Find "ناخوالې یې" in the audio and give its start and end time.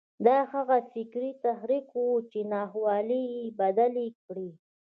2.53-3.43